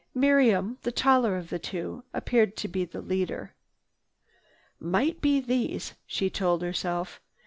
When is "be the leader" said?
2.67-3.53